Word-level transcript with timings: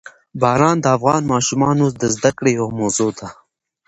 باران 0.41 0.77
د 0.81 0.85
افغان 0.97 1.21
ماشومانو 1.33 1.85
د 2.01 2.03
زده 2.15 2.31
کړې 2.37 2.51
یوه 2.59 2.71
موضوع 2.79 3.09
ده. 3.19 3.27